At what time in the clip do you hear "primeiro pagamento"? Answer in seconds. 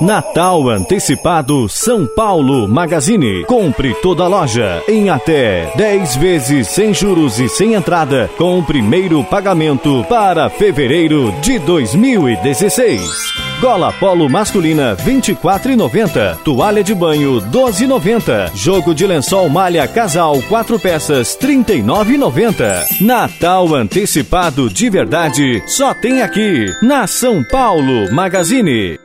8.64-10.04